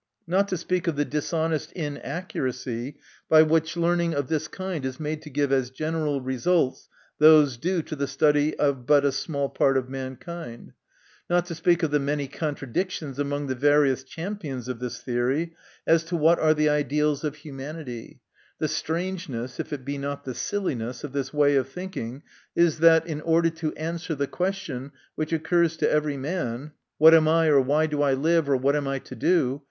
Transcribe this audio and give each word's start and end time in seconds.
Not 0.25 0.47
to 0.47 0.57
speak 0.57 0.87
of 0.87 0.95
the 0.95 1.05
dishonest 1.05 1.71
inaccuracy, 1.73 2.97
by 3.29 3.43
which 3.43 3.77
learning 3.77 4.15
of 4.15 4.29
this 4.29 4.47
kind 4.47 4.83
is 4.83 4.99
made 4.99 5.21
to 5.21 5.29
give 5.29 5.51
as 5.51 5.69
general 5.69 6.21
results 6.21 6.89
those 7.19 7.55
due 7.55 7.83
to 7.83 7.95
the 7.95 8.07
study 8.07 8.57
of 8.57 8.87
but 8.87 9.05
a 9.05 9.11
small 9.11 9.47
part 9.47 9.77
of 9.77 9.89
mankind; 9.91 10.73
not 11.29 11.45
to 11.45 11.53
speak 11.53 11.83
of 11.83 11.91
the 11.91 11.99
many 11.99 12.27
contradictions 12.27 13.19
among 13.19 13.45
the 13.45 13.53
various 13.53 14.03
cham 14.03 14.37
pions 14.39 14.67
of 14.67 14.79
this 14.79 14.99
theory, 15.03 15.55
as 15.85 16.03
to 16.05 16.15
what 16.15 16.39
are 16.39 16.55
the 16.55 16.67
ideals 16.67 17.23
of 17.23 17.35
humanity; 17.35 18.21
the 18.57 18.67
strangeness, 18.67 19.59
if 19.59 19.71
it 19.71 19.85
be 19.85 19.99
not 19.99 20.23
the 20.25 20.33
silliness, 20.33 21.03
of 21.03 21.11
this 21.13 21.31
way 21.31 21.55
of 21.55 21.69
thinking 21.69 22.23
is 22.55 22.79
that, 22.79 23.05
in 23.05 23.19
46 23.19 23.19
MY 23.19 23.19
CONFESSION. 23.21 23.33
order 23.35 23.49
to 23.75 23.79
answer 23.79 24.15
the 24.15 24.25
question 24.25 24.91
which 25.13 25.31
occurs 25.31 25.77
to 25.77 25.87
every 25.87 26.17
man" 26.17 26.71
What 26.97 27.13
am 27.13 27.27
I?" 27.27 27.49
or" 27.51 27.61
Why 27.61 27.85
do 27.85 28.01
I 28.01 28.13
live?" 28.13 28.49
or" 28.49 28.55
What 28.57 28.75
am 28.75 28.87
I 28.87 28.97
to 28.97 29.15
do 29.15 29.59